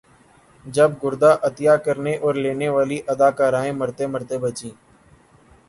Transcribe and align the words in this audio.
جب 0.65 0.91
گردہ 1.03 1.31
عطیہ 1.47 1.75
کرنے 1.85 2.13
اور 2.23 2.33
لینے 2.43 2.69
والی 2.75 2.97
اداکارائیں 3.13 3.73
مرتے 3.79 4.05
مرتے 4.13 4.37
بچیں 4.43 4.69